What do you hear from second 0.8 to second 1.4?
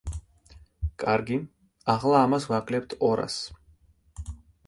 კარგი,